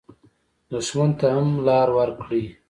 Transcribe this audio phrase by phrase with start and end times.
[0.71, 2.45] دښمن ته هم لار ورکړئ